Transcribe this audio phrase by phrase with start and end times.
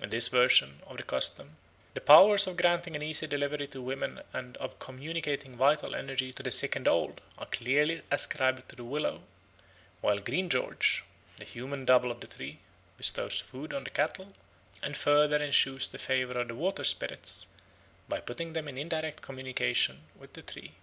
[0.00, 1.56] In this version of the custom
[1.94, 6.44] the powers of granting an easy delivery to women and of communicating vital energy to
[6.44, 9.24] the sick and old are clearly ascribed to the willow;
[10.00, 11.02] while Green George,
[11.38, 12.60] the human double of the tree,
[12.98, 14.32] bestows food on the cattle,
[14.80, 17.48] and further ensures the favour of the water spirits
[18.08, 20.74] by putting them in indirect communication with the tree.